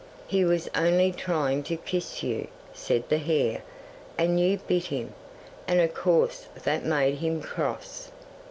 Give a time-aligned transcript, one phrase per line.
[0.25, 3.61] '"He was only trying to kiss you," said the hare,
[4.17, 5.13] "and you bit him,
[5.67, 8.09] and of course that made him cross."